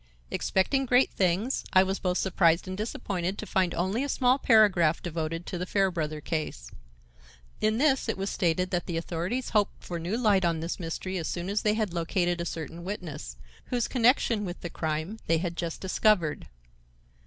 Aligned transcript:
Expecting 0.31 0.87
great 0.87 1.11
things, 1.13 1.63
I 1.73 1.83
was 1.83 1.99
both 1.99 2.17
surprised 2.17 2.67
and 2.67 2.75
disappointed 2.75 3.37
to 3.37 3.45
find 3.45 3.71
only 3.75 4.03
a 4.03 4.09
small 4.09 4.39
paragraph 4.39 4.99
devoted 4.99 5.45
to 5.45 5.59
the 5.59 5.67
Fairbrother 5.67 6.19
case. 6.21 6.71
In 7.61 7.77
this 7.77 8.09
it 8.09 8.17
was 8.17 8.31
stated 8.31 8.71
that 8.71 8.87
the 8.87 8.97
authorities 8.97 9.49
hoped 9.51 9.83
for 9.83 9.99
new 9.99 10.17
light 10.17 10.43
on 10.43 10.59
this 10.59 10.79
mystery 10.79 11.19
as 11.19 11.27
soon 11.27 11.51
as 11.51 11.61
they 11.61 11.75
had 11.75 11.93
located 11.93 12.41
a 12.41 12.45
certain 12.45 12.83
witness, 12.83 13.37
whose 13.65 13.87
connection 13.87 14.43
with 14.43 14.61
the 14.61 14.71
crime 14.71 15.19
they 15.27 15.37
had 15.37 15.55
just 15.55 15.79
discovered. 15.81 16.47